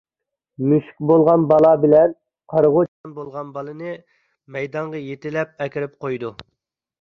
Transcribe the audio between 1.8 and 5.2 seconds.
بىلەن قارىغۇ چاشقان بولغان بالىنى مەيدانغا